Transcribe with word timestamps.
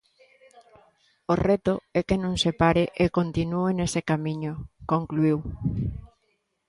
O 1.31 1.33
reto 1.47 1.73
é 1.99 2.01
que 2.07 2.17
non 2.23 2.33
se 2.43 2.51
pare 2.61 2.83
e 3.03 3.05
continúe 3.17 3.71
nese 3.73 4.01
camiño, 4.09 4.53
concluíu. 4.91 5.37